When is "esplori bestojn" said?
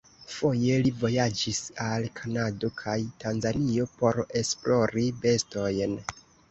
4.45-5.99